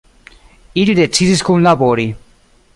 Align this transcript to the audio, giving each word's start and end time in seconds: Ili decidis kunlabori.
Ili 0.85 0.95
decidis 1.01 1.45
kunlabori. 1.51 2.11